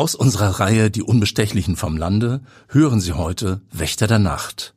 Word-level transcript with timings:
Aus 0.00 0.14
unserer 0.14 0.60
Reihe 0.60 0.90
Die 0.90 1.02
Unbestechlichen 1.02 1.76
vom 1.76 1.98
Lande 1.98 2.40
hören 2.68 3.02
Sie 3.02 3.12
heute 3.12 3.60
Wächter 3.70 4.06
der 4.06 4.18
Nacht 4.18 4.72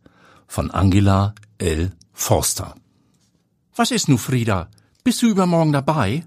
von 0.48 0.70
Angela 0.70 1.34
L. 1.60 1.94
Forster. 2.12 2.76
Was 3.74 3.92
ist 3.92 4.10
nu, 4.10 4.18
Frieda? 4.18 4.68
Bist 5.06 5.22
du 5.22 5.28
übermorgen 5.28 5.72
dabei? 5.72 6.26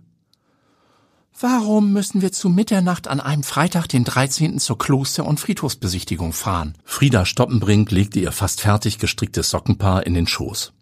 Warum 1.39 1.93
müssen 1.93 2.23
wir 2.23 2.33
zu 2.33 2.49
Mitternacht 2.49 3.07
an 3.07 3.21
einem 3.21 3.43
Freitag, 3.43 3.87
den 3.87 4.05
13. 4.05 4.59
zur 4.61 4.79
Kloster- 4.79 5.27
und 5.27 5.41
Friedhofsbesichtigung 5.41 6.33
fahren? 6.33 6.73
Frieda 6.83 7.27
Stoppenbrink 7.27 7.91
legte 7.91 8.21
ihr 8.21 8.33
fast 8.33 8.63
fertig 8.63 8.97
gestricktes 8.99 9.51
Sockenpaar 9.51 10.07
in 10.07 10.15
den 10.15 10.27
Schoß. 10.27 10.73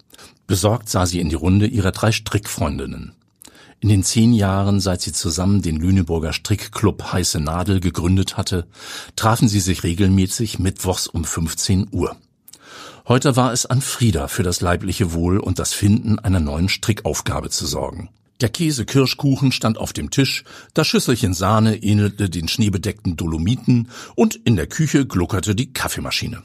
Besorgt 0.46 0.88
sah 0.88 1.06
sie 1.06 1.18
in 1.18 1.30
die 1.30 1.34
Runde 1.34 1.66
ihrer 1.66 1.90
drei 1.90 2.12
Strickfreundinnen. 2.12 3.16
In 3.84 3.90
den 3.90 4.02
zehn 4.02 4.32
Jahren, 4.32 4.80
seit 4.80 5.02
sie 5.02 5.12
zusammen 5.12 5.60
den 5.60 5.76
Lüneburger 5.76 6.32
Strickclub 6.32 7.12
Heiße 7.12 7.38
Nadel 7.38 7.80
gegründet 7.80 8.38
hatte, 8.38 8.66
trafen 9.14 9.46
sie 9.46 9.60
sich 9.60 9.82
regelmäßig 9.82 10.58
mittwochs 10.58 11.06
um 11.06 11.22
15 11.22 11.88
Uhr. 11.90 12.16
Heute 13.06 13.36
war 13.36 13.52
es 13.52 13.66
an 13.66 13.82
Frieda 13.82 14.26
für 14.28 14.42
das 14.42 14.62
leibliche 14.62 15.12
Wohl 15.12 15.38
und 15.38 15.58
das 15.58 15.74
Finden 15.74 16.18
einer 16.18 16.40
neuen 16.40 16.70
Strickaufgabe 16.70 17.50
zu 17.50 17.66
sorgen. 17.66 18.08
Der 18.40 18.48
Käse-Kirschkuchen 18.48 19.52
stand 19.52 19.76
auf 19.76 19.92
dem 19.92 20.08
Tisch, 20.08 20.44
das 20.72 20.86
Schüsselchen 20.86 21.34
Sahne 21.34 21.76
ähnelte 21.82 22.30
den 22.30 22.48
schneebedeckten 22.48 23.18
Dolomiten 23.18 23.90
und 24.14 24.34
in 24.34 24.56
der 24.56 24.66
Küche 24.66 25.04
gluckerte 25.04 25.54
die 25.54 25.74
Kaffeemaschine. 25.74 26.42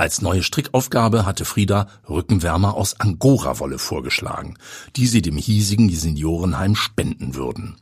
Als 0.00 0.22
neue 0.22 0.42
Strickaufgabe 0.42 1.26
hatte 1.26 1.44
Frieda 1.44 1.86
Rückenwärmer 2.08 2.72
aus 2.72 2.98
Angora-Wolle 2.98 3.78
vorgeschlagen, 3.78 4.56
die 4.96 5.06
sie 5.06 5.20
dem 5.20 5.36
hiesigen 5.36 5.90
Seniorenheim 5.94 6.74
spenden 6.74 7.34
würden. 7.34 7.76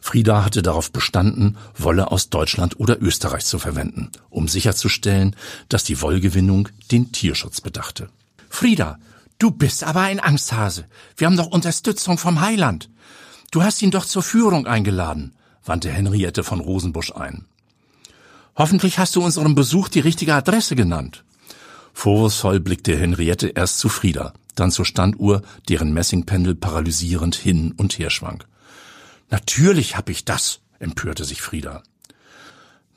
Frieda 0.00 0.44
hatte 0.44 0.62
darauf 0.62 0.92
bestanden, 0.92 1.58
Wolle 1.76 2.12
aus 2.12 2.30
Deutschland 2.30 2.78
oder 2.78 3.02
Österreich 3.02 3.44
zu 3.46 3.58
verwenden, 3.58 4.12
um 4.28 4.46
sicherzustellen, 4.46 5.34
dass 5.68 5.82
die 5.82 6.00
Wollgewinnung 6.00 6.68
den 6.92 7.10
Tierschutz 7.10 7.60
bedachte. 7.60 8.10
Frieda, 8.48 9.00
du 9.40 9.50
bist 9.50 9.82
aber 9.82 10.02
ein 10.02 10.20
Angsthase. 10.20 10.84
Wir 11.16 11.26
haben 11.26 11.36
doch 11.36 11.48
Unterstützung 11.48 12.16
vom 12.16 12.40
Heiland. 12.40 12.90
Du 13.50 13.64
hast 13.64 13.82
ihn 13.82 13.90
doch 13.90 14.04
zur 14.04 14.22
Führung 14.22 14.68
eingeladen, 14.68 15.34
wandte 15.64 15.90
Henriette 15.90 16.44
von 16.44 16.60
Rosenbusch 16.60 17.10
ein. 17.10 17.44
Hoffentlich 18.54 19.00
hast 19.00 19.16
du 19.16 19.24
unserem 19.24 19.56
Besuch 19.56 19.88
die 19.88 19.98
richtige 19.98 20.34
Adresse 20.34 20.76
genannt. 20.76 21.24
Vorwurfsvoll 22.00 22.60
blickte 22.60 22.96
Henriette 22.96 23.48
erst 23.48 23.78
zu 23.78 23.90
Frieda, 23.90 24.32
dann 24.54 24.70
zur 24.70 24.86
Standuhr, 24.86 25.42
deren 25.68 25.92
Messingpendel 25.92 26.54
paralysierend 26.54 27.34
hin 27.34 27.74
und 27.76 27.98
her 27.98 28.08
schwang. 28.08 28.42
Natürlich 29.28 29.98
hab 29.98 30.08
ich 30.08 30.24
das, 30.24 30.60
empörte 30.78 31.26
sich 31.26 31.42
Frieda. 31.42 31.82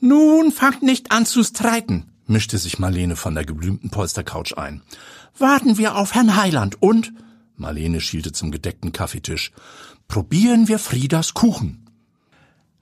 Nun 0.00 0.52
fangt 0.52 0.82
nicht 0.82 1.12
an 1.12 1.26
zu 1.26 1.44
streiten, 1.44 2.06
mischte 2.26 2.56
sich 2.56 2.78
Marlene 2.78 3.14
von 3.14 3.34
der 3.34 3.44
geblümten 3.44 3.90
Polstercouch 3.90 4.56
ein. 4.56 4.80
Warten 5.38 5.76
wir 5.76 5.96
auf 5.96 6.14
Herrn 6.14 6.36
Heiland 6.36 6.80
und, 6.80 7.12
Marlene 7.56 8.00
schielte 8.00 8.32
zum 8.32 8.50
gedeckten 8.50 8.92
Kaffeetisch, 8.92 9.52
probieren 10.08 10.66
wir 10.66 10.78
Friedas 10.78 11.34
Kuchen. 11.34 11.90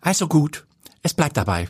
Also 0.01 0.29
gut, 0.29 0.67
es 1.03 1.15
bleibt 1.15 1.37
dabei. 1.37 1.69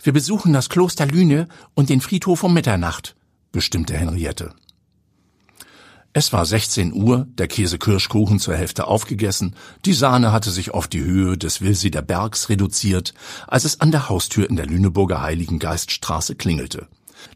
Wir 0.00 0.12
besuchen 0.12 0.52
das 0.52 0.68
Kloster 0.68 1.06
Lüne 1.06 1.48
und 1.74 1.88
den 1.90 2.00
Friedhof 2.00 2.44
um 2.44 2.54
Mitternacht 2.54 3.16
bestimmte 3.52 3.94
Henriette. 3.94 4.54
Es 6.14 6.32
war 6.32 6.44
16 6.44 6.94
Uhr, 6.94 7.26
der 7.30 7.48
Käse-Kirschkuchen 7.48 8.40
zur 8.40 8.56
Hälfte 8.56 8.86
aufgegessen, 8.86 9.54
die 9.84 9.92
Sahne 9.92 10.32
hatte 10.32 10.50
sich 10.50 10.72
auf 10.72 10.88
die 10.88 11.04
Höhe 11.04 11.36
des 11.36 11.60
Wilsider 11.60 12.02
Bergs 12.02 12.48
reduziert, 12.48 13.14
als 13.46 13.64
es 13.64 13.80
an 13.80 13.92
der 13.92 14.08
Haustür 14.08 14.48
in 14.48 14.56
der 14.56 14.66
Lüneburger 14.66 15.20
Heiligen 15.22 15.58
Geiststraße 15.58 16.34
klingelte. 16.34 16.88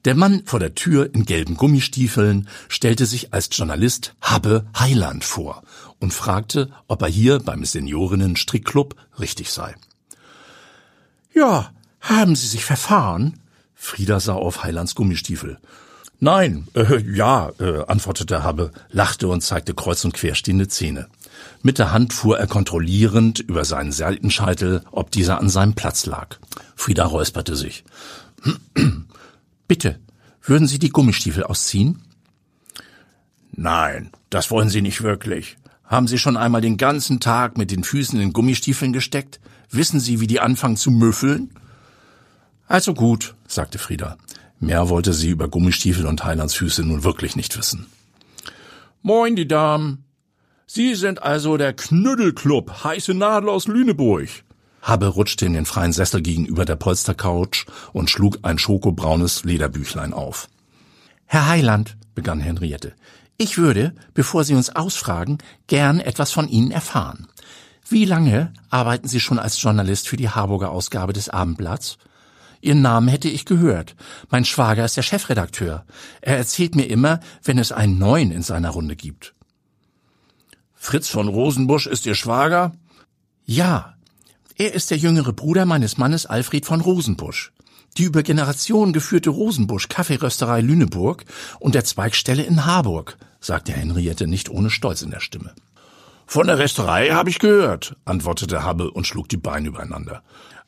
Der 0.05 0.15
Mann 0.15 0.43
vor 0.47 0.59
der 0.59 0.75
Tür 0.75 1.15
in 1.15 1.25
gelben 1.27 1.57
Gummistiefeln 1.57 2.49
stellte 2.69 3.07
sich 3.07 3.33
als 3.35 3.49
Journalist 3.53 4.15
Habbe 4.21 4.67
Heiland 4.79 5.25
vor 5.25 5.63
und 6.01 6.13
fragte, 6.13 6.71
ob 6.89 7.03
er 7.03 7.09
hier 7.09 7.39
beim 7.39 7.65
Seniorinnen-Strickclub 7.65 8.97
richtig 9.21 9.51
sei. 9.51 9.75
Ja, 11.35 11.73
haben 12.01 12.35
Sie 12.37 12.47
sich 12.47 12.65
verfahren? 12.65 13.39
Frieda 13.75 14.19
sah 14.19 14.35
auf 14.35 14.65
Heilands 14.65 14.95
Gummistiefel. 14.95 15.59
Nein, 16.25 16.69
äh, 16.75 17.03
ja, 17.13 17.51
äh, 17.59 17.85
antwortete 17.89 18.45
Habbe, 18.45 18.71
lachte 18.93 19.27
und 19.27 19.41
zeigte 19.41 19.75
kreuz 19.75 20.05
und 20.05 20.15
quer 20.15 20.37
stehende 20.37 20.69
Zähne. 20.69 21.09
Mit 21.63 21.81
der 21.81 21.91
Hand 21.91 22.13
fuhr 22.13 22.39
er 22.39 22.47
kontrollierend 22.47 23.41
über 23.41 23.65
seinen 23.65 23.91
Seitenscheitel, 23.91 24.85
ob 24.93 25.11
dieser 25.11 25.41
an 25.41 25.49
seinem 25.49 25.75
Platz 25.75 26.07
lag. 26.07 26.37
Frieda 26.77 27.07
räusperte 27.07 27.57
sich. 27.57 27.83
Bitte, 29.67 29.99
würden 30.43 30.69
Sie 30.69 30.79
die 30.79 30.91
Gummistiefel 30.91 31.43
ausziehen? 31.43 32.03
Nein, 33.51 34.13
das 34.31 34.53
wollen 34.53 34.69
Sie 34.69 34.81
nicht 34.81 35.03
wirklich. 35.03 35.57
Haben 35.87 36.07
Sie 36.07 36.19
schon 36.19 36.37
einmal 36.37 36.61
den 36.61 36.77
ganzen 36.77 37.19
Tag 37.19 37.59
mit 37.59 37.73
den 37.73 37.83
Füßen 37.83 38.21
in 38.21 38.33
Gummistiefeln 38.33 38.93
gesteckt? 38.93 39.41
Wissen 39.73 39.99
Sie, 39.99 40.21
wie 40.21 40.29
die 40.29 40.39
anfangen 40.39 40.77
zu 40.77 40.93
müffeln? 40.93 41.51
Also 42.69 42.95
gut, 42.95 43.35
sagte 43.49 43.79
Frieda. 43.79 44.19
Mehr 44.63 44.89
wollte 44.89 45.13
sie 45.13 45.29
über 45.29 45.49
Gummistiefel 45.49 46.07
und 46.07 46.23
Heilands 46.23 46.55
Füße 46.55 46.85
nun 46.85 47.03
wirklich 47.03 47.35
nicht 47.35 47.59
wissen. 47.59 47.89
Moin, 49.03 49.35
die 49.35 49.49
Damen. 49.49 50.05
Sie 50.69 50.95
sind 50.95 51.21
also 51.21 51.57
der 51.57 51.73
Knüddelclub 51.73 52.85
Heiße 52.85 53.13
Nadel 53.13 53.49
aus 53.49 53.67
Lüneburg. 53.67 54.29
Habe 54.81 55.09
rutschte 55.09 55.47
in 55.47 55.55
den 55.55 55.67
freien 55.67 55.93
Sessel 55.93 56.23
gegenüber 56.23 56.65
der 56.65 56.77
Polstercouch 56.77 57.67
und 57.93 58.09
schlug 58.09 58.39
ein 58.43 58.57
schokobraunes 58.57 59.43
Lederbüchlein 59.43 60.13
auf. 60.13 60.49
Herr 61.27 61.49
Heiland, 61.49 61.97
begann 62.15 62.39
Henriette, 62.39 62.93
ich 63.39 63.59
würde, 63.59 63.93
bevor 64.15 64.45
Sie 64.45 64.55
uns 64.55 64.71
ausfragen, 64.71 65.39
gern 65.67 65.99
etwas 65.99 66.31
von 66.31 66.49
Ihnen 66.49 66.71
erfahren. 66.71 67.27
Wie 67.89 68.05
lange 68.05 68.53
arbeiten 68.71 69.09
Sie 69.09 69.19
schon 69.19 69.41
als 69.41 69.61
Journalist 69.61 70.07
für 70.07 70.17
die 70.17 70.31
Harburger 70.31 70.71
Ausgabe 70.71 71.13
des 71.13 71.31
Abendblatts? 71.31 71.99
Ihren 72.63 72.81
Namen 72.81 73.09
hätte 73.09 73.29
ich 73.29 73.45
gehört. 73.45 73.97
Mein 74.31 74.45
Schwager 74.45 74.85
ist 74.85 74.97
der 74.97 75.03
Chefredakteur. 75.03 75.85
Er 76.21 76.39
erzählt 76.39 76.77
mir 76.77 76.85
immer, 76.85 77.19
wenn 77.43 77.59
es 77.59 77.73
einen 77.73 77.99
neuen 77.99 78.31
in 78.31 78.43
seiner 78.43 78.71
Runde 78.71 78.95
gibt. 78.97 79.35
Fritz 80.73 81.09
von 81.09 81.29
Rosenbusch 81.29 81.87
ist 81.87 82.07
Ihr 82.07 82.15
Schwager? 82.15 82.73
Ja. 83.45 83.95
Er 84.57 84.75
ist 84.75 84.93
der 84.93 84.99
jüngere 84.99 85.33
Bruder 85.33 85.67
meines 85.67 85.99
Mannes 85.99 86.25
Alfred 86.25 86.65
von 86.65 86.81
Rosenbusch. 86.81 87.53
Die 87.99 88.05
über 88.05 88.23
Generationen 88.23 88.93
geführte 88.93 89.31
Rosenbusch 89.31 89.89
Kaffeerösterei 89.89 90.61
Lüneburg 90.61 91.25
und 91.59 91.75
der 91.75 91.85
Zweigstelle 91.85 92.45
in 92.45 92.65
Harburg, 92.65 93.19
sagte 93.41 93.73
Henriette 93.73 94.29
nicht 94.29 94.49
ohne 94.49 94.71
Stolz 94.71 95.03
in 95.03 95.11
der 95.11 95.21
Stimme. 95.21 95.53
Von 96.27 96.47
der 96.47 96.59
Resterei 96.59 97.11
habe 97.11 97.29
ich 97.29 97.41
gehört, 97.41 97.97
antwortete 98.05 98.63
Habbe 98.63 98.91
und 98.91 99.07
schlug 99.07 99.29
die 99.29 99.37
Beine 99.37 99.69
übereinander. 99.69 100.23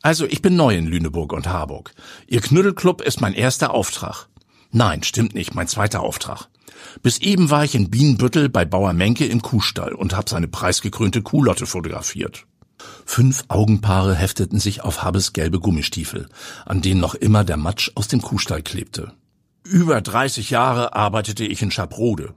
Also, 0.05 0.27
ich 0.27 0.43
bin 0.43 0.55
neu 0.55 0.77
in 0.77 0.85
Lüneburg 0.85 1.33
und 1.33 1.47
Harburg. 1.47 1.95
Ihr 2.27 2.43
Knüddelclub 2.43 3.01
ist 3.01 3.23
mein 3.23 3.33
erster 3.33 3.73
Auftrag. 3.73 4.29
Nein, 4.71 5.03
stimmt 5.03 5.35
nicht, 5.35 5.55
mein 5.55 5.67
zweiter 5.67 6.03
Auftrag. 6.03 6.49
Bis 7.03 7.17
eben 7.23 7.49
war 7.49 7.65
ich 7.65 7.75
in 7.75 7.89
Bienenbüttel 7.89 8.51
bei 8.51 8.67
Bauer 8.67 8.93
Menke 8.93 9.25
im 9.25 9.41
Kuhstall 9.41 9.95
und 9.95 10.15
hab 10.15 10.29
seine 10.29 10.47
preisgekrönte 10.47 11.23
Kuhlotte 11.23 11.65
fotografiert. 11.65 12.45
Fünf 13.07 13.45
Augenpaare 13.49 14.15
hefteten 14.15 14.61
sich 14.61 14.83
auf 14.83 15.03
Habbes 15.03 15.33
gelbe 15.33 15.59
Gummistiefel, 15.59 16.29
an 16.67 16.83
denen 16.83 17.01
noch 17.01 17.15
immer 17.15 17.43
der 17.43 17.57
Matsch 17.57 17.91
aus 17.95 18.07
dem 18.07 18.21
Kuhstall 18.21 18.61
klebte. 18.61 19.15
Über 19.63 20.03
30 20.03 20.51
Jahre 20.51 20.95
arbeitete 20.95 21.47
ich 21.47 21.63
in 21.63 21.71
Schabrode. 21.71 22.35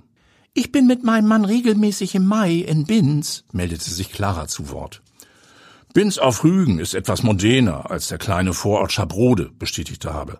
Ich 0.54 0.72
bin 0.72 0.88
mit 0.88 1.04
meinem 1.04 1.28
Mann 1.28 1.44
regelmäßig 1.44 2.16
im 2.16 2.28
Mai 2.28 2.60
in 2.60 2.86
Binz, 2.86 3.44
meldete 3.52 3.92
sich 3.92 4.14
Clara 4.14 4.48
zu 4.48 4.70
Wort. 4.70 5.02
Binz 5.94 6.18
auf 6.18 6.44
Rügen 6.44 6.80
ist 6.80 6.94
etwas 6.94 7.24
moderner 7.24 7.90
als 7.90 8.10
der 8.10 8.18
kleine 8.18 8.54
Vorort 8.54 8.92
Schabrode, 8.92 9.50
bestätigte 9.58 10.14
Habe. 10.14 10.40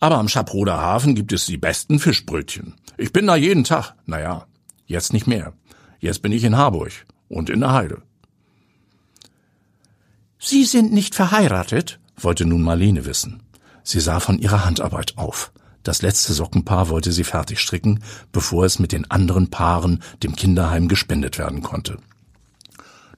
Aber 0.00 0.18
am 0.18 0.28
Schabroder 0.28 0.78
Hafen 0.78 1.14
gibt 1.14 1.32
es 1.32 1.46
die 1.46 1.58
besten 1.58 1.98
Fischbrötchen. 1.98 2.74
Ich 2.96 3.12
bin 3.12 3.26
da 3.26 3.36
jeden 3.36 3.64
Tag. 3.64 3.94
Naja, 4.06 4.46
jetzt 4.86 5.12
nicht 5.12 5.26
mehr. 5.26 5.52
Jetzt 6.00 6.22
bin 6.22 6.32
ich 6.32 6.44
in 6.44 6.56
Harburg 6.56 6.92
und 7.28 7.50
in 7.50 7.60
der 7.60 7.72
Heide. 7.72 8.02
Sie 10.38 10.64
sind 10.64 10.92
nicht 10.92 11.14
verheiratet? 11.14 11.98
wollte 12.16 12.44
nun 12.44 12.62
Marlene 12.62 13.06
wissen. 13.06 13.42
Sie 13.82 14.00
sah 14.00 14.20
von 14.20 14.38
ihrer 14.38 14.64
Handarbeit 14.64 15.18
auf. 15.18 15.52
Das 15.82 16.00
letzte 16.00 16.32
Sockenpaar 16.32 16.88
wollte 16.88 17.12
sie 17.12 17.24
fertig 17.24 17.60
stricken, 17.60 18.02
bevor 18.32 18.64
es 18.64 18.78
mit 18.78 18.92
den 18.92 19.10
anderen 19.10 19.50
Paaren 19.50 20.02
dem 20.22 20.34
Kinderheim 20.34 20.88
gespendet 20.88 21.38
werden 21.38 21.62
konnte. 21.62 21.98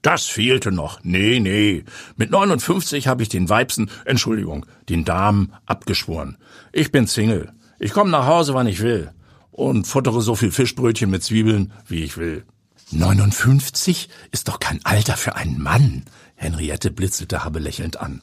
Das 0.06 0.26
fehlte 0.26 0.70
noch. 0.70 1.00
Nee, 1.02 1.40
nee. 1.40 1.84
Mit 2.16 2.30
59 2.30 3.08
habe 3.08 3.24
ich 3.24 3.28
den 3.28 3.48
Weibsen, 3.48 3.90
Entschuldigung, 4.04 4.64
den 4.88 5.04
Damen 5.04 5.52
abgeschworen. 5.66 6.38
Ich 6.70 6.92
bin 6.92 7.08
Single. 7.08 7.52
Ich 7.80 7.92
komme 7.92 8.12
nach 8.12 8.24
Hause, 8.24 8.54
wann 8.54 8.68
ich 8.68 8.82
will. 8.82 9.10
Und 9.50 9.84
futtere 9.88 10.22
so 10.22 10.36
viel 10.36 10.52
Fischbrötchen 10.52 11.10
mit 11.10 11.24
Zwiebeln, 11.24 11.72
wie 11.88 12.04
ich 12.04 12.18
will. 12.18 12.44
59 12.92 14.08
ist 14.30 14.46
doch 14.46 14.60
kein 14.60 14.78
Alter 14.84 15.16
für 15.16 15.34
einen 15.34 15.60
Mann. 15.60 16.04
Henriette 16.36 16.92
blitzelte 16.92 17.42
Habe 17.42 17.58
lächelnd 17.58 17.98
an. 17.98 18.22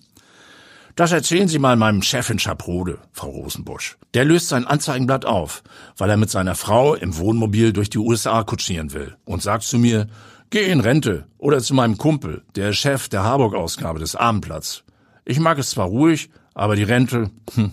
Das 0.95 1.11
erzählen 1.11 1.49
Sie 1.49 1.59
mal 1.59 1.75
meinem 1.75 2.01
Chef 2.01 2.29
in 2.29 2.39
Schaprode, 2.39 2.99
Frau 3.11 3.27
Rosenbusch. 3.27 3.97
Der 4.13 4.23
löst 4.23 4.47
sein 4.47 4.65
Anzeigenblatt 4.65 5.25
auf, 5.25 5.63
weil 5.97 6.09
er 6.09 6.17
mit 6.17 6.29
seiner 6.29 6.55
Frau 6.55 6.95
im 6.95 7.17
Wohnmobil 7.17 7.73
durch 7.73 7.89
die 7.89 7.97
USA 7.97 8.43
kutschieren 8.43 8.93
will 8.93 9.17
und 9.25 9.41
sagt 9.41 9.63
zu 9.63 9.77
mir, 9.77 10.07
geh 10.53 10.69
in 10.69 10.81
Rente 10.81 11.25
oder 11.39 11.61
zu 11.61 11.73
meinem 11.73 11.97
Kumpel, 11.97 12.43
der 12.55 12.73
Chef 12.73 13.09
der 13.09 13.23
Harburg-Ausgabe 13.23 13.97
des 13.97 14.15
Abendblatts. 14.15 14.83
Ich 15.25 15.39
mag 15.39 15.57
es 15.57 15.71
zwar 15.71 15.87
ruhig, 15.87 16.29
aber 16.53 16.75
die 16.75 16.83
Rente, 16.83 17.31
hm, 17.55 17.71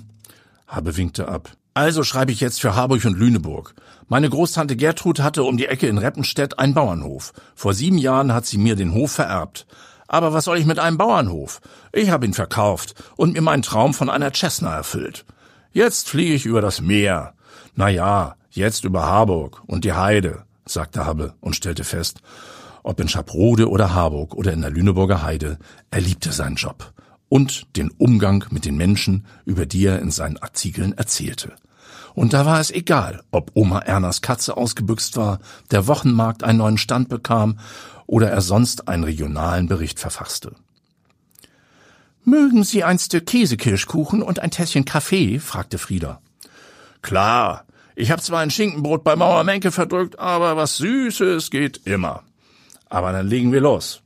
Habe 0.67 0.97
winkte 0.97 1.29
ab. 1.29 1.51
Also 1.75 2.05
schreibe 2.05 2.33
ich 2.33 2.41
jetzt 2.41 2.59
für 2.59 2.75
Harburg 2.75 3.05
und 3.05 3.19
Lüneburg. 3.19 3.75
Meine 4.09 4.31
Großtante 4.31 4.77
Gertrud 4.77 5.21
hatte 5.21 5.43
um 5.43 5.59
die 5.59 5.67
Ecke 5.67 5.89
in 5.89 5.99
Reppenstedt 5.99 6.59
einen 6.59 6.73
Bauernhof. 6.73 7.35
Vor 7.55 7.75
sieben 7.75 7.99
Jahren 7.99 8.33
hat 8.33 8.47
sie 8.47 8.57
mir 8.57 8.77
den 8.77 8.95
Hof 8.95 9.13
vererbt. 9.13 9.67
Aber 10.09 10.33
was 10.33 10.47
soll 10.47 10.57
ich 10.57 10.65
mit 10.65 10.79
einem 10.79 10.97
Bauernhof? 10.97 11.61
Ich 11.93 12.09
habe 12.09 12.25
ihn 12.25 12.33
verkauft 12.33 12.95
und 13.17 13.35
mir 13.35 13.43
meinen 13.43 13.63
Traum 13.63 13.93
von 13.93 14.09
einer 14.09 14.33
Cessna 14.33 14.75
erfüllt. 14.75 15.27
Jetzt 15.73 16.09
fliege 16.09 16.33
ich 16.33 16.47
über 16.47 16.63
das 16.63 16.81
Meer. 16.81 17.35
Na 17.75 17.91
ja, 17.91 18.37
jetzt 18.51 18.85
über 18.85 19.03
Harburg 19.05 19.63
und 19.67 19.85
die 19.85 19.93
Heide, 19.93 20.45
sagte 20.73 21.07
Habbe 21.07 21.35
und 21.41 21.57
stellte 21.57 21.85
fest, 21.85 22.21
ob 22.83 23.01
in 23.01 23.09
Schaprode 23.09 23.69
oder 23.69 23.95
Harburg 23.95 24.35
oder 24.35 24.53
in 24.53 24.63
der 24.63 24.71
Lüneburger 24.71 25.23
Heide, 25.23 25.59
er 25.91 26.01
liebte 26.01 26.33
seinen 26.33 26.57
Job 26.57 26.93
und 27.29 27.77
den 27.77 27.91
Umgang 27.91 28.45
mit 28.51 28.65
den 28.65 28.77
Menschen, 28.77 29.27
über 29.45 29.67
die 29.67 29.87
er 29.87 30.01
in 30.01 30.11
seinen 30.11 30.39
Artikeln 30.39 30.93
erzählte. 30.93 31.53
Und 32.15 32.33
da 32.33 32.45
war 32.45 32.61
es 32.61 32.71
egal, 32.71 33.23
ob 33.31 33.53
Oma 33.55 33.81
Ernas 33.81 34.21
Katze 34.21 34.57
ausgebüxt 34.57 35.17
war, 35.17 35.39
der 35.71 35.87
Wochenmarkt 35.87 36.43
einen 36.43 36.59
neuen 36.59 36.79
Stand 36.79 37.09
bekam 37.09 37.59
oder 38.07 38.31
er 38.31 38.41
sonst 38.41 38.89
einen 38.89 39.05
regionalen 39.05 39.69
Bericht 39.69 40.01
verfasste. 40.01 40.57
Mögen 42.25 42.65
Sie 42.65 42.85
ein 42.85 42.99
Stück 42.99 43.27
Käsekirschkuchen 43.27 44.23
und 44.23 44.41
ein 44.41 44.51
Tässchen 44.51 44.85
Kaffee? 44.85 45.39
fragte 45.39 45.79
Frieda. 45.79 46.21
Klar, 47.01 47.65
ich 47.97 48.11
habe 48.11 48.23
zwar 48.23 48.41
ein 48.41 48.51
Schinkenbrot 48.51 49.05
bei 49.05 49.17
Mauer 49.17 49.45
Menke 49.45 49.71
verdrückt, 49.71 50.19
aber 50.19 50.57
was 50.57 50.77
Süßes 50.79 51.51
geht 51.51 51.81
immer. 51.85 52.23
Aber 52.89 53.13
dann 53.13 53.29
legen 53.29 53.53
wir 53.53 53.61
los. 53.61 54.03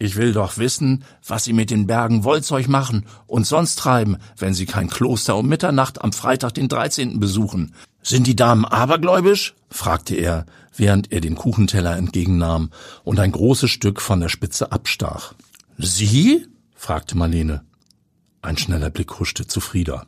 Ich 0.00 0.14
will 0.14 0.32
doch 0.32 0.58
wissen, 0.58 1.04
was 1.26 1.44
Sie 1.44 1.52
mit 1.52 1.70
den 1.70 1.88
Bergen 1.88 2.22
Wollzeug 2.22 2.68
machen 2.68 3.04
und 3.26 3.46
sonst 3.46 3.76
treiben, 3.76 4.18
wenn 4.36 4.54
Sie 4.54 4.64
kein 4.64 4.88
Kloster 4.88 5.36
um 5.36 5.48
Mitternacht 5.48 6.02
am 6.02 6.12
Freitag 6.12 6.54
den 6.54 6.68
13. 6.68 7.18
besuchen. 7.18 7.74
Sind 8.02 8.26
die 8.28 8.36
Damen 8.36 8.64
abergläubisch? 8.64 9.54
fragte 9.70 10.14
er, 10.14 10.46
während 10.76 11.10
er 11.10 11.20
den 11.20 11.34
Kuchenteller 11.34 11.96
entgegennahm 11.96 12.70
und 13.02 13.18
ein 13.18 13.32
großes 13.32 13.70
Stück 13.70 14.00
von 14.00 14.20
der 14.20 14.28
Spitze 14.28 14.70
abstach. 14.70 15.34
Sie? 15.78 16.46
fragte 16.74 17.16
Marlene. 17.16 17.62
Ein 18.40 18.56
schneller 18.56 18.90
Blick 18.90 19.18
huschte 19.18 19.48
zu 19.48 19.60
Frieda. 19.60 20.06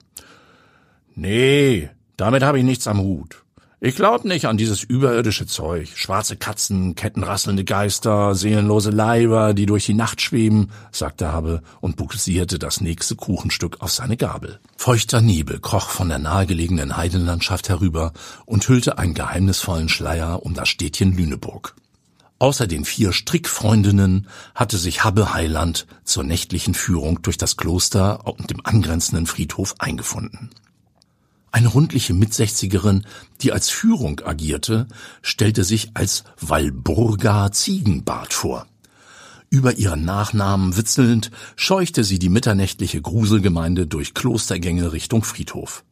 Nee, 1.16 1.90
damit 2.20 2.42
habe 2.42 2.58
ich 2.58 2.64
nichts 2.64 2.86
am 2.86 3.00
Hut. 3.00 3.44
Ich 3.82 3.96
glaub 3.96 4.26
nicht 4.26 4.44
an 4.44 4.58
dieses 4.58 4.82
überirdische 4.82 5.46
Zeug. 5.46 5.88
Schwarze 5.94 6.36
Katzen, 6.36 6.94
kettenrasselnde 6.94 7.64
Geister, 7.64 8.34
seelenlose 8.34 8.90
Leiber, 8.90 9.54
die 9.54 9.64
durch 9.64 9.86
die 9.86 9.94
Nacht 9.94 10.20
schweben, 10.20 10.70
sagte 10.92 11.32
Habe 11.32 11.62
und 11.80 11.96
buxierte 11.96 12.58
das 12.58 12.82
nächste 12.82 13.16
Kuchenstück 13.16 13.80
auf 13.80 13.90
seine 13.90 14.18
Gabel. 14.18 14.60
Feuchter 14.76 15.22
Nebel 15.22 15.60
kroch 15.60 15.88
von 15.88 16.10
der 16.10 16.18
nahegelegenen 16.18 16.98
Heidenlandschaft 16.98 17.70
herüber 17.70 18.12
und 18.44 18.68
hüllte 18.68 18.98
einen 18.98 19.14
geheimnisvollen 19.14 19.88
Schleier 19.88 20.42
um 20.44 20.52
das 20.52 20.68
Städtchen 20.68 21.16
Lüneburg. 21.16 21.74
Außer 22.38 22.66
den 22.66 22.84
vier 22.84 23.14
Strickfreundinnen 23.14 24.28
hatte 24.54 24.76
sich 24.76 25.04
Habbe 25.04 25.32
Heiland 25.32 25.86
zur 26.04 26.24
nächtlichen 26.24 26.74
Führung 26.74 27.22
durch 27.22 27.38
das 27.38 27.56
Kloster 27.56 28.26
und 28.26 28.50
dem 28.50 28.60
angrenzenden 28.62 29.26
Friedhof 29.26 29.74
eingefunden. 29.78 30.50
Eine 31.52 31.68
rundliche 31.68 32.14
Mitsechzigerin, 32.14 33.04
die 33.40 33.52
als 33.52 33.70
Führung 33.70 34.20
agierte, 34.24 34.86
stellte 35.20 35.64
sich 35.64 35.90
als 35.94 36.24
Walburga 36.40 37.50
Ziegenbart 37.50 38.32
vor. 38.32 38.66
Über 39.48 39.76
ihren 39.76 40.04
Nachnamen 40.04 40.76
witzelnd 40.76 41.32
scheuchte 41.56 42.04
sie 42.04 42.20
die 42.20 42.28
mitternächtliche 42.28 43.02
Gruselgemeinde 43.02 43.88
durch 43.88 44.14
Klostergänge 44.14 44.92
Richtung 44.92 45.24
Friedhof. 45.24 45.82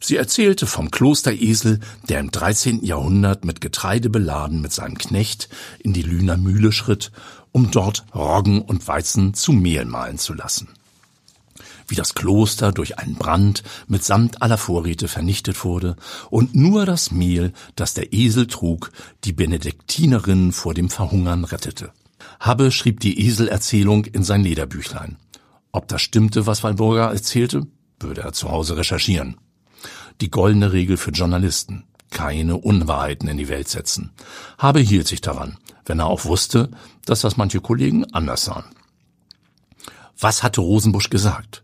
Sie 0.00 0.16
erzählte 0.16 0.66
vom 0.66 0.90
Klosteresel, 0.90 1.80
der 2.08 2.20
im 2.20 2.30
13. 2.30 2.84
Jahrhundert 2.84 3.46
mit 3.46 3.62
Getreide 3.62 4.10
beladen 4.10 4.60
mit 4.60 4.72
seinem 4.72 4.98
Knecht 4.98 5.48
in 5.78 5.94
die 5.94 6.02
Lüner 6.02 6.36
Mühle 6.36 6.70
schritt, 6.70 7.10
um 7.52 7.70
dort 7.70 8.04
Roggen 8.14 8.60
und 8.60 8.86
Weizen 8.86 9.32
zu 9.32 9.52
Mehl 9.52 9.86
mahlen 9.86 10.18
zu 10.18 10.34
lassen 10.34 10.68
wie 11.88 11.94
das 11.94 12.14
Kloster 12.14 12.72
durch 12.72 12.98
einen 12.98 13.16
Brand 13.16 13.62
mitsamt 13.88 14.42
aller 14.42 14.58
Vorräte 14.58 15.08
vernichtet 15.08 15.64
wurde 15.64 15.96
und 16.30 16.54
nur 16.54 16.86
das 16.86 17.10
Mehl, 17.10 17.52
das 17.74 17.94
der 17.94 18.12
Esel 18.12 18.46
trug, 18.46 18.92
die 19.24 19.32
Benediktinerin 19.32 20.52
vor 20.52 20.74
dem 20.74 20.90
Verhungern 20.90 21.44
rettete. 21.44 21.92
Habbe 22.40 22.70
schrieb 22.70 23.00
die 23.00 23.26
Eselerzählung 23.26 24.04
in 24.04 24.22
sein 24.22 24.42
Lederbüchlein. 24.42 25.16
Ob 25.72 25.88
das 25.88 26.02
stimmte, 26.02 26.46
was 26.46 26.62
Walburga 26.62 27.10
erzählte, 27.10 27.66
würde 28.00 28.22
er 28.22 28.32
zu 28.32 28.50
Hause 28.50 28.76
recherchieren. 28.76 29.36
Die 30.20 30.30
goldene 30.30 30.72
Regel 30.72 30.96
für 30.96 31.10
Journalisten. 31.10 31.84
Keine 32.10 32.56
Unwahrheiten 32.56 33.28
in 33.28 33.36
die 33.36 33.48
Welt 33.48 33.68
setzen. 33.68 34.12
Habe 34.56 34.80
hielt 34.80 35.06
sich 35.06 35.20
daran, 35.20 35.58
wenn 35.84 35.98
er 35.98 36.06
auch 36.06 36.24
wusste, 36.24 36.70
dass 37.04 37.20
das 37.20 37.36
manche 37.36 37.60
Kollegen 37.60 38.04
anders 38.12 38.44
sahen. 38.44 38.64
Was 40.18 40.42
hatte 40.42 40.60
Rosenbusch 40.60 41.10
gesagt? 41.10 41.62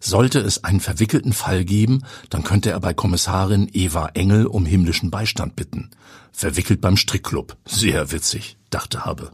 Sollte 0.00 0.40
es 0.40 0.64
einen 0.64 0.80
verwickelten 0.80 1.34
Fall 1.34 1.64
geben, 1.64 2.04
dann 2.30 2.42
könnte 2.42 2.70
er 2.70 2.80
bei 2.80 2.94
Kommissarin 2.94 3.68
Eva 3.70 4.06
Engel 4.14 4.46
um 4.46 4.64
himmlischen 4.64 5.10
Beistand 5.10 5.56
bitten. 5.56 5.90
Verwickelt 6.32 6.80
beim 6.80 6.96
Strickclub. 6.96 7.56
Sehr 7.66 8.10
witzig, 8.10 8.56
dachte 8.70 9.04
Habe. 9.04 9.30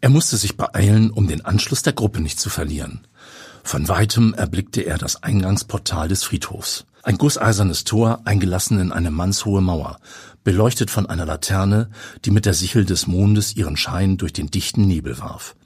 Er 0.00 0.10
musste 0.10 0.36
sich 0.36 0.56
beeilen, 0.56 1.10
um 1.10 1.26
den 1.26 1.44
Anschluss 1.44 1.82
der 1.82 1.92
Gruppe 1.92 2.20
nicht 2.20 2.38
zu 2.38 2.50
verlieren. 2.50 3.06
Von 3.64 3.88
weitem 3.88 4.32
erblickte 4.32 4.82
er 4.82 4.96
das 4.96 5.24
Eingangsportal 5.24 6.06
des 6.06 6.22
Friedhofs. 6.22 6.86
Ein 7.02 7.18
gusseisernes 7.18 7.84
Tor, 7.84 8.20
eingelassen 8.24 8.78
in 8.78 8.92
eine 8.92 9.10
mannshohe 9.10 9.60
Mauer, 9.60 9.98
beleuchtet 10.44 10.90
von 10.90 11.06
einer 11.06 11.26
Laterne, 11.26 11.90
die 12.24 12.30
mit 12.30 12.46
der 12.46 12.54
Sichel 12.54 12.84
des 12.84 13.08
Mondes 13.08 13.56
ihren 13.56 13.76
Schein 13.76 14.18
durch 14.18 14.32
den 14.32 14.50
dichten 14.50 14.86
Nebel 14.86 15.18
warf. 15.18 15.56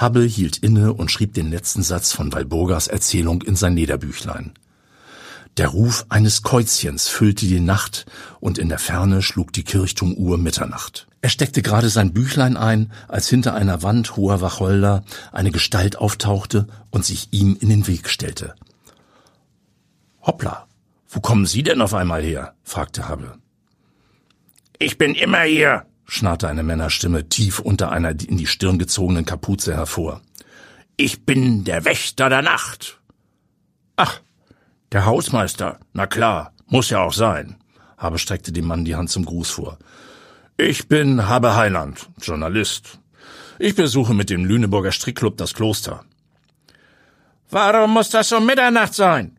Hubble 0.00 0.24
hielt 0.24 0.58
inne 0.58 0.92
und 0.92 1.10
schrieb 1.10 1.34
den 1.34 1.50
letzten 1.50 1.82
Satz 1.82 2.12
von 2.12 2.32
Walburgas 2.32 2.86
Erzählung 2.86 3.42
in 3.42 3.56
sein 3.56 3.74
Lederbüchlein. 3.74 4.52
Der 5.56 5.68
Ruf 5.68 6.06
eines 6.08 6.42
Käuzchens 6.42 7.08
füllte 7.08 7.46
die 7.46 7.58
Nacht 7.58 8.06
und 8.38 8.58
in 8.58 8.68
der 8.68 8.78
Ferne 8.78 9.22
schlug 9.22 9.52
die 9.52 9.64
Kirchturmuhr 9.64 10.38
Mitternacht. 10.38 11.08
Er 11.20 11.30
steckte 11.30 11.62
gerade 11.62 11.88
sein 11.88 12.12
Büchlein 12.12 12.56
ein, 12.56 12.92
als 13.08 13.28
hinter 13.28 13.54
einer 13.54 13.82
Wand 13.82 14.16
hoher 14.16 14.40
Wacholder 14.40 15.02
eine 15.32 15.50
Gestalt 15.50 15.96
auftauchte 15.96 16.68
und 16.90 17.04
sich 17.04 17.32
ihm 17.32 17.56
in 17.58 17.68
den 17.68 17.88
Weg 17.88 18.08
stellte. 18.08 18.54
Hoppla, 20.22 20.68
wo 21.08 21.18
kommen 21.18 21.46
Sie 21.46 21.64
denn 21.64 21.80
auf 21.80 21.94
einmal 21.94 22.22
her? 22.22 22.54
fragte 22.62 23.08
Hubble. 23.08 23.34
Ich 24.78 24.96
bin 24.96 25.16
immer 25.16 25.42
hier, 25.42 25.86
schnarrte 26.08 26.48
eine 26.48 26.62
Männerstimme 26.62 27.28
tief 27.28 27.60
unter 27.60 27.92
einer 27.92 28.10
in 28.10 28.38
die 28.38 28.46
Stirn 28.46 28.78
gezogenen 28.78 29.26
Kapuze 29.26 29.74
hervor. 29.74 30.22
Ich 30.96 31.24
bin 31.24 31.64
der 31.64 31.84
Wächter 31.84 32.28
der 32.28 32.42
Nacht. 32.42 32.98
Ach, 33.94 34.20
der 34.90 35.04
Hausmeister. 35.04 35.78
Na 35.92 36.06
klar, 36.06 36.52
muss 36.66 36.90
ja 36.90 37.00
auch 37.00 37.12
sein. 37.12 37.56
Habe 37.98 38.18
streckte 38.18 38.52
dem 38.52 38.66
Mann 38.66 38.84
die 38.84 38.96
Hand 38.96 39.10
zum 39.10 39.24
Gruß 39.24 39.50
vor. 39.50 39.78
Ich 40.56 40.88
bin 40.88 41.28
Habe 41.28 41.54
Heiland, 41.54 42.08
Journalist. 42.20 42.98
Ich 43.58 43.74
besuche 43.74 44.14
mit 44.14 44.30
dem 44.30 44.44
Lüneburger 44.44 44.92
Strickclub 44.92 45.36
das 45.36 45.54
Kloster. 45.54 46.04
Warum 47.50 47.92
muss 47.92 48.10
das 48.10 48.32
um 48.32 48.46
Mitternacht 48.46 48.94
sein? 48.94 49.36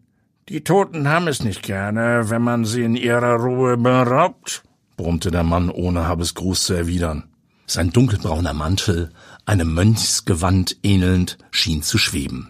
Die 0.49 0.63
Toten 0.63 1.07
haben 1.07 1.27
es 1.27 1.43
nicht 1.43 1.63
gerne, 1.63 2.29
wenn 2.29 2.41
man 2.41 2.65
sie 2.65 2.83
in 2.83 2.95
ihrer 2.95 3.35
Ruhe 3.35 3.77
beraubt 3.77 4.63
brummte 4.99 5.31
der 5.31 5.43
Mann, 5.43 5.69
ohne 5.69 6.07
Habes 6.09 6.35
Gruß 6.35 6.65
zu 6.65 6.73
erwidern. 6.73 7.23
Sein 7.65 7.91
dunkelbrauner 7.91 8.53
Mantel, 8.53 9.11
einem 9.45 9.73
Mönchsgewand 9.73 10.75
ähnelnd, 10.83 11.37
schien 11.51 11.83
zu 11.83 11.97
schweben. 11.97 12.49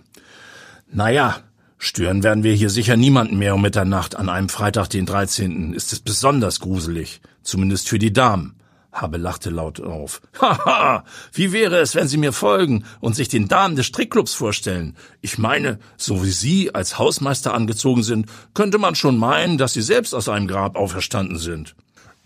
Na 0.91 1.11
ja, 1.11 1.37
stören 1.77 2.23
werden 2.23 2.43
wir 2.43 2.55
hier 2.55 2.71
sicher 2.71 2.97
niemanden 2.97 3.37
mehr 3.37 3.53
um 3.53 3.61
Mitternacht 3.61 4.15
an 4.15 4.29
einem 4.29 4.49
Freitag, 4.49 4.89
den 4.89 5.05
13. 5.05 5.73
ist 5.73 5.93
es 5.93 5.99
besonders 5.99 6.59
gruselig, 6.59 7.21
zumindest 7.43 7.87
für 7.87 7.99
die 7.99 8.13
Damen. 8.13 8.55
Habe 8.91 9.17
lachte 9.17 9.51
laut 9.51 9.79
auf. 9.79 10.19
Haha, 10.41 11.03
wie 11.31 11.51
wäre 11.51 11.77
es, 11.77 11.93
wenn 11.93 12.07
Sie 12.07 12.17
mir 12.17 12.33
folgen 12.33 12.83
und 12.99 13.15
sich 13.15 13.27
den 13.27 13.47
Damen 13.47 13.75
des 13.75 13.85
Strickclubs 13.85 14.33
vorstellen? 14.33 14.95
Ich 15.21 15.37
meine, 15.37 15.77
so 15.97 16.23
wie 16.23 16.31
Sie 16.31 16.73
als 16.73 16.97
Hausmeister 16.97 17.53
angezogen 17.53 18.01
sind, 18.01 18.25
könnte 18.55 18.79
man 18.79 18.95
schon 18.95 19.19
meinen, 19.19 19.59
dass 19.59 19.73
Sie 19.73 19.83
selbst 19.83 20.15
aus 20.15 20.27
einem 20.27 20.47
Grab 20.47 20.75
auferstanden 20.75 21.37
sind. 21.37 21.75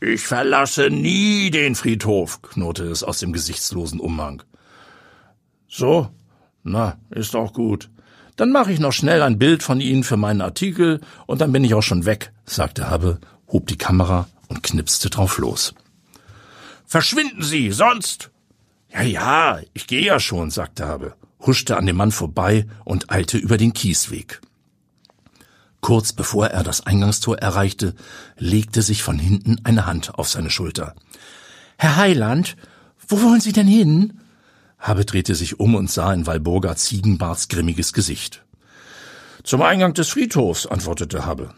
Ich 0.05 0.27
verlasse 0.27 0.89
nie 0.89 1.49
den 1.49 1.75
Friedhof, 1.75 2.41
knurrte 2.41 2.83
es 2.83 3.03
aus 3.03 3.19
dem 3.19 3.31
gesichtslosen 3.31 4.01
Umhang. 4.01 4.43
So, 5.69 6.09
Na, 6.63 6.97
ist 7.09 7.37
auch 7.37 7.53
gut. 7.53 7.89
Dann 8.35 8.51
mache 8.51 8.73
ich 8.73 8.81
noch 8.81 8.91
schnell 8.91 9.21
ein 9.21 9.39
Bild 9.39 9.63
von 9.63 9.79
Ihnen 9.79 10.03
für 10.03 10.17
meinen 10.17 10.41
Artikel 10.41 10.99
und 11.25 11.39
dann 11.39 11.53
bin 11.53 11.63
ich 11.63 11.73
auch 11.73 11.83
schon 11.83 12.05
weg, 12.05 12.33
sagte 12.45 12.89
Habe, 12.89 13.19
hob 13.47 13.67
die 13.67 13.77
Kamera 13.77 14.27
und 14.49 14.61
knipste 14.61 15.09
drauf 15.09 15.37
los. 15.37 15.73
Verschwinden 16.85 17.41
Sie, 17.41 17.71
sonst. 17.71 18.29
Ja, 18.91 19.03
ja, 19.03 19.59
ich 19.73 19.87
gehe 19.87 20.03
ja 20.03 20.19
schon, 20.19 20.51
sagte 20.51 20.85
Habe, 20.85 21.15
huschte 21.39 21.77
an 21.77 21.85
dem 21.85 21.95
Mann 21.95 22.11
vorbei 22.11 22.65
und 22.83 23.09
eilte 23.09 23.37
über 23.37 23.57
den 23.57 23.71
Kiesweg. 23.71 24.41
Kurz 25.83 26.13
bevor 26.13 26.47
er 26.47 26.63
das 26.63 26.87
Eingangstor 26.87 27.39
erreichte, 27.39 27.93
legte 28.37 28.81
sich 28.81 29.03
von 29.03 29.19
hinten 29.19 29.57
eine 29.65 29.85
Hand 29.85 30.17
auf 30.17 30.29
seine 30.29 30.49
Schulter. 30.49 30.95
Herr 31.77 31.97
Heiland, 31.97 32.55
wo 33.09 33.21
wollen 33.21 33.41
Sie 33.41 33.51
denn 33.51 33.67
hin? 33.67 34.21
Habe 34.79 35.03
drehte 35.03 35.35
sich 35.35 35.59
um 35.59 35.75
und 35.75 35.91
sah 35.91 36.13
in 36.13 36.25
Walburga 36.25 36.77
Ziegenbarts 36.77 37.49
grimmiges 37.49 37.91
Gesicht. 37.91 38.45
Zum 39.43 39.61
Eingang 39.61 39.93
des 39.93 40.07
Friedhofs, 40.07 40.67
antwortete 40.67 41.25
Habe. 41.25 41.53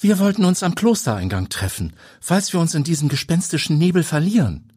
Wir 0.00 0.18
wollten 0.18 0.44
uns 0.44 0.64
am 0.64 0.74
Klostereingang 0.74 1.48
treffen, 1.50 1.92
falls 2.20 2.52
wir 2.52 2.58
uns 2.58 2.74
in 2.74 2.82
diesem 2.82 3.08
gespenstischen 3.08 3.78
Nebel 3.78 4.02
verlieren. 4.02 4.72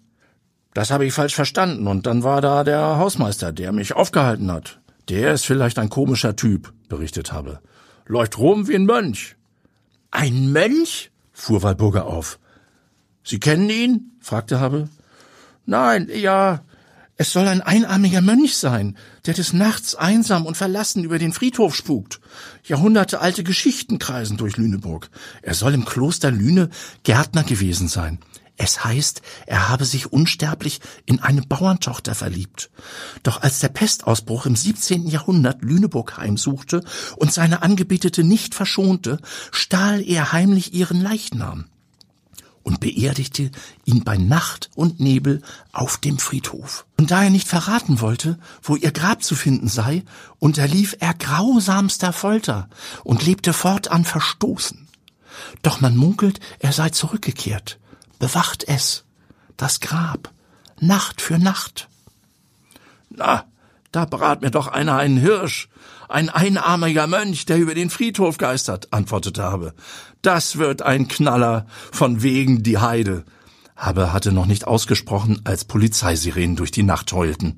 Das 0.75 0.91
habe 0.91 1.08
ich 1.08 1.13
falsch 1.13 1.34
verstanden, 1.34 1.88
und 1.88 2.06
dann 2.06 2.22
war 2.22 2.41
da 2.41 2.63
der 2.63 2.98
Hausmeister, 2.98 3.51
der 3.51 3.72
mich 3.72 3.96
aufgehalten 3.96 4.51
hat. 4.51 4.79
Der 5.10 5.34
ist 5.34 5.48
vielleicht 5.48 5.79
ein 5.79 5.89
komischer 5.89 6.36
Typ, 6.36 6.72
berichtet 6.88 7.34
Habe. 7.34 7.62
Läuft 8.08 8.38
rum 8.38 8.68
wie 8.68 8.76
ein 8.76 8.86
Mönch. 8.86 9.36
Ein 10.12 10.52
Mönch? 10.52 11.12
fuhr 11.34 11.62
Walburga 11.62 12.02
auf. 12.02 12.40
Sie 13.24 13.40
kennen 13.40 13.70
ihn? 13.70 14.12
fragte 14.22 14.60
Habe. 14.60 14.90
Nein, 15.66 16.10
ja, 16.14 16.62
es 17.18 17.34
soll 17.34 17.48
ein 17.48 17.62
einarmiger 17.62 18.22
Mönch 18.22 18.56
sein, 18.56 18.96
der 19.26 19.34
des 19.34 19.52
Nachts 19.52 19.96
einsam 19.96 20.46
und 20.46 20.56
verlassen 20.56 21.04
über 21.04 21.20
den 21.20 21.34
Friedhof 21.34 21.76
spukt. 21.76 22.22
Jahrhunderte 22.64 23.20
alte 23.20 23.44
Geschichten 23.44 24.00
kreisen 24.00 24.38
durch 24.38 24.56
Lüneburg. 24.56 25.10
Er 25.42 25.56
soll 25.56 25.74
im 25.74 25.84
Kloster 25.84 26.32
Lüne 26.32 26.70
Gärtner 27.04 27.44
gewesen 27.44 27.88
sein. 27.88 28.20
Es 28.58 28.84
heißt, 28.84 29.22
er 29.46 29.70
habe 29.70 29.86
sich 29.86 30.12
unsterblich 30.12 30.82
in 31.06 31.20
eine 31.20 31.44
Bauerntochter 31.44 32.16
verliebt. 32.16 32.72
Doch 33.22 33.42
als 33.42 33.60
der 33.60 33.70
Pestausbruch 33.70 34.48
im 34.48 34.56
17. 34.56 35.08
Jahrhundert 35.08 35.62
Lüneburg 35.62 36.18
heimsuchte 36.18 36.84
und 37.16 37.32
seine 37.32 37.62
Angebetete 37.62 38.24
nicht 38.24 38.56
verschonte, 38.56 39.20
stahl 39.52 40.02
er 40.02 40.32
heimlich 40.32 40.74
ihren 40.74 41.00
Leichnam 41.00 41.66
und 42.64 42.80
beerdigte 42.80 43.52
ihn 43.86 44.04
bei 44.04 44.18
Nacht 44.18 44.72
und 44.76 45.00
Nebel 45.00 45.42
auf 45.72 45.98
dem 45.98 46.18
Friedhof. 46.18 46.86
Und 46.98 47.12
da 47.12 47.24
er 47.24 47.30
nicht 47.30 47.48
verraten 47.48 48.02
wollte, 48.02 48.40
wo 48.62 48.76
ihr 48.76 48.92
Grab 48.92 49.24
zu 49.24 49.36
finden 49.36 49.70
sei, 49.70 50.04
unterlief 50.40 50.98
er 51.00 51.14
grausamster 51.14 52.12
Folter 52.12 52.70
und 53.04 53.26
lebte 53.26 53.54
fortan 53.54 54.04
verstoßen. 54.04 54.88
Doch 55.62 55.80
man 55.80 55.96
munkelt, 55.96 56.40
er 56.60 56.74
sei 56.74 56.90
zurückgekehrt, 56.90 57.80
bewacht 58.20 58.64
es, 58.68 59.04
das 59.58 59.80
Grab, 59.80 60.32
Nacht 60.80 61.22
für 61.22 61.38
Nacht. 61.38 61.88
Na, 63.10 63.46
da 63.92 64.06
brat 64.06 64.42
mir 64.42 64.52
doch 64.52 64.68
einer 64.68 64.98
einen 64.98 65.18
Hirsch, 65.18 65.70
ein 66.10 66.30
einarmiger 66.30 67.08
Mönch, 67.08 67.46
der 67.46 67.58
über 67.58 67.74
den 67.74 67.90
Friedhof 67.90 68.38
geistert, 68.38 68.94
antwortete 68.94 69.44
Habe. 69.44 69.74
Das 70.22 70.58
wird 70.58 70.82
ein 70.82 71.08
Knaller, 71.08 71.66
von 71.92 72.22
wegen 72.22 72.64
die 72.64 72.78
Heide. 72.78 73.26
Habe 73.76 74.14
hatte 74.14 74.32
noch 74.32 74.46
nicht 74.46 74.66
ausgesprochen, 74.66 75.42
als 75.44 75.66
Polizeisirenen 75.66 76.56
durch 76.56 76.72
die 76.72 76.84
Nacht 76.84 77.12
heulten. 77.14 77.58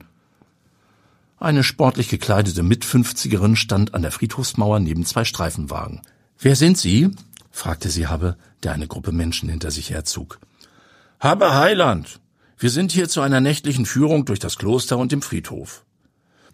Eine 1.39 1.63
sportlich 1.63 2.09
gekleidete 2.09 2.63
Mitfünfzigerin 2.63 3.55
stand 3.55 3.93
an 3.93 4.01
der 4.01 4.11
Friedhofsmauer 4.11 4.79
neben 4.79 5.05
zwei 5.05 5.23
Streifenwagen. 5.23 6.01
Wer 6.37 6.55
sind 6.55 6.77
Sie? 6.77 7.09
fragte 7.51 7.89
sie 7.89 8.07
Habe, 8.07 8.35
der 8.63 8.73
eine 8.73 8.87
Gruppe 8.87 9.11
Menschen 9.11 9.49
hinter 9.49 9.71
sich 9.71 9.89
herzog. 9.89 10.39
Habe 11.19 11.53
Heiland. 11.53 12.21
Wir 12.57 12.69
sind 12.69 12.93
hier 12.93 13.09
zu 13.09 13.19
einer 13.19 13.41
nächtlichen 13.41 13.85
Führung 13.85 14.23
durch 14.23 14.39
das 14.39 14.57
Kloster 14.57 14.97
und 14.97 15.11
dem 15.11 15.21
Friedhof. 15.21 15.83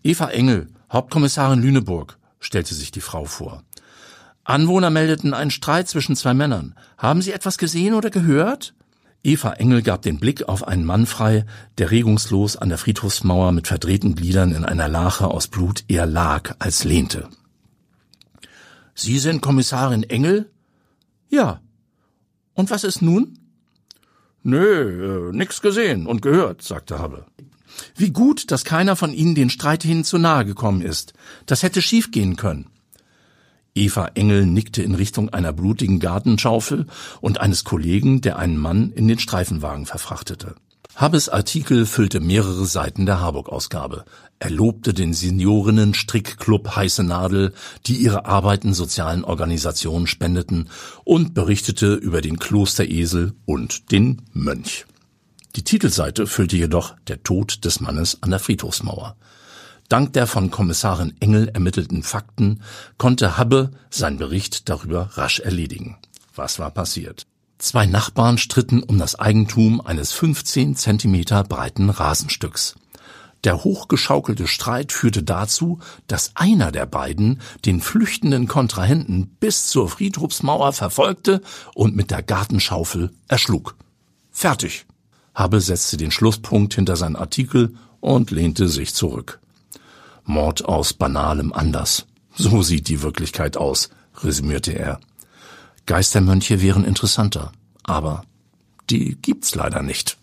Eva 0.01 0.29
Engel, 0.29 0.69
Hauptkommissarin 0.91 1.62
Lüneburg, 1.62 2.17
stellte 2.39 2.74
sich 2.74 2.89
die 2.89 3.01
Frau 3.01 3.25
vor. 3.25 3.63
Anwohner 4.43 4.89
meldeten 4.89 5.36
einen 5.36 5.51
Streit 5.51 5.88
zwischen 5.88 6.15
zwei 6.15 6.34
Männern. 6.34 6.74
Haben 6.98 7.22
Sie 7.22 7.31
etwas 7.31 7.60
gesehen 7.60 7.93
oder 7.93 8.10
gehört? 8.10 8.74
Eva 9.24 9.53
Engel 9.53 9.84
gab 9.84 10.01
den 10.01 10.19
Blick 10.19 10.50
auf 10.50 10.67
einen 10.67 10.84
Mann 10.84 11.05
frei, 11.05 11.45
der 11.77 11.91
regungslos 11.91 12.57
an 12.57 12.69
der 12.69 12.79
Friedhofsmauer 12.79 13.51
mit 13.51 13.67
verdrehten 13.67 14.15
Gliedern 14.15 14.51
in 14.51 14.65
einer 14.65 14.88
Lache 14.88 15.27
aus 15.27 15.48
Blut 15.48 15.84
eher 15.88 16.07
lag 16.07 16.55
als 16.57 16.84
lehnte. 16.84 17.29
Sie 18.95 19.19
sind 19.19 19.41
Kommissarin 19.41 20.01
Engel? 20.01 20.51
Ja. 21.29 21.62
Und 22.55 22.72
was 22.72 22.84
ist 22.84 23.03
nun? 23.03 23.45
Nö, 24.48 25.30
äh, 25.32 25.36
nix 25.36 25.60
gesehen 25.60 26.06
und 26.06 26.22
gehört, 26.22 26.62
sagte 26.62 27.00
Habe. 27.00 27.25
Wie 27.96 28.12
gut, 28.12 28.52
dass 28.52 28.64
keiner 28.64 28.96
von 28.96 29.12
ihnen 29.12 29.34
den 29.34 29.50
Streit 29.50 29.82
hin 29.82 30.04
zu 30.04 30.20
nahe 30.20 30.46
gekommen 30.46 30.84
ist. 30.84 31.14
Das 31.48 31.64
hätte 31.64 31.82
schiefgehen 31.82 32.36
können. 32.36 32.68
Eva 33.74 34.12
Engel 34.14 34.46
nickte 34.46 34.84
in 34.84 34.94
Richtung 34.94 35.30
einer 35.30 35.52
blutigen 35.52 36.00
Gartenschaufel 36.00 36.86
und 37.22 37.42
eines 37.42 37.64
Kollegen, 37.64 38.22
der 38.22 38.38
einen 38.38 38.58
Mann 38.58 38.92
in 38.92 39.08
den 39.08 39.18
Streifenwagen 39.18 39.88
verfrachtete. 39.88 40.54
Habbes 40.96 41.28
Artikel 41.28 41.86
füllte 41.86 42.22
mehrere 42.22 42.66
Seiten 42.66 43.06
der 43.06 43.20
Harburg-Ausgabe. 43.20 44.06
Er 44.40 44.50
lobte 44.50 44.94
den 44.94 45.14
Seniorinnen-Strickclub 45.14 46.74
Heiße 46.74 47.04
Nadel, 47.04 47.54
die 47.86 47.98
ihre 47.98 48.25
Arbeiten 48.25 48.74
sozialen 48.74 49.25
Organisationen 49.25 50.08
spendeten, 50.08 50.70
und 51.04 51.34
berichtete 51.34 51.96
über 51.96 52.22
den 52.22 52.40
Klosteresel 52.40 53.34
und 53.44 53.92
den 53.92 54.22
Mönch. 54.32 54.86
Die 55.58 55.66
Titelseite 55.66 56.28
füllte 56.28 56.56
jedoch 56.56 56.96
der 57.08 57.22
Tod 57.24 57.66
des 57.66 57.82
Mannes 57.82 58.20
an 58.22 58.30
der 58.30 58.40
Friedhofsmauer. 58.40 59.18
Dank 59.90 60.14
der 60.14 60.28
von 60.28 60.50
Kommissarin 60.50 61.14
Engel 61.20 61.50
ermittelten 61.50 62.04
Fakten 62.04 62.62
konnte 62.98 63.38
Habbe 63.38 63.72
sein 63.90 64.18
Bericht 64.18 64.70
darüber 64.70 65.10
rasch 65.16 65.42
erledigen. 65.42 65.98
Was 66.36 66.58
war 66.58 66.72
passiert? 66.72 67.28
Zwei 67.58 67.86
Nachbarn 67.86 68.38
stritten 68.38 68.84
um 68.84 68.98
das 68.98 69.16
Eigentum 69.16 69.82
eines 69.82 70.12
15 70.12 70.76
Zentimeter 70.76 71.44
breiten 71.44 71.90
Rasenstücks. 71.90 72.76
Der 73.46 73.64
hochgeschaukelte 73.64 74.48
Streit 74.48 74.92
führte 74.92 75.22
dazu, 75.22 75.80
dass 76.08 76.32
einer 76.36 76.72
der 76.72 76.88
beiden 76.88 77.42
den 77.64 77.80
flüchtenden 77.80 78.48
Kontrahenten 78.48 79.28
bis 79.40 79.68
zur 79.68 79.88
Friedhofsmauer 79.88 80.74
verfolgte 80.74 81.42
und 81.76 81.96
mit 81.96 82.10
der 82.10 82.24
Gartenschaufel 82.24 83.12
erschlug. 83.28 83.76
Fertig. 84.32 84.86
Hubble 85.38 85.62
setzte 85.62 85.98
den 85.98 86.12
Schlusspunkt 86.12 86.74
hinter 86.74 86.96
seinen 86.96 87.16
Artikel 87.16 87.76
und 88.00 88.32
lehnte 88.32 88.68
sich 88.68 88.96
zurück. 88.96 89.40
Mord 90.24 90.66
aus 90.66 90.94
banalem 90.94 91.54
Anlass. 91.54 92.08
So 92.36 92.64
sieht 92.64 92.90
die 92.90 93.04
Wirklichkeit 93.04 93.58
aus, 93.58 93.90
resümierte 94.24 94.72
er. 94.72 95.00
Geistermönche 95.86 96.62
wären 96.62 96.84
interessanter, 96.84 97.51
aber 97.84 98.24
die 98.89 99.15
gibt's 99.22 99.56
leider 99.56 99.82
nicht. 99.82 100.18